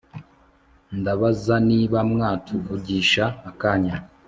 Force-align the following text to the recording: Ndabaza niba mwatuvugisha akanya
Ndabaza 0.99 1.55
niba 1.69 1.99
mwatuvugisha 2.11 3.23
akanya 3.49 3.95